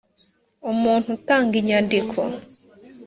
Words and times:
umuntu 0.71 1.07
utanga 1.17 1.53
inyandiko 1.61 2.19